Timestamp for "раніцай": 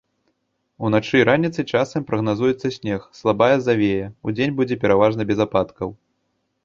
1.29-1.65